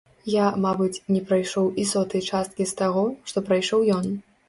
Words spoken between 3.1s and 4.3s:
што прайшоў ён.